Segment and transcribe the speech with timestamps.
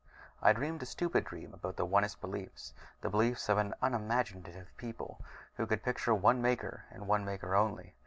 [0.41, 5.23] I dreamed a stupid dream about the Onist beliefs, the beliefs of an unimaginative people
[5.57, 7.93] who could picture one Maker and one Maker only.